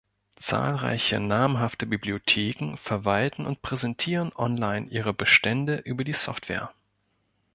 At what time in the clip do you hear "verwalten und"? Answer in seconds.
2.77-3.61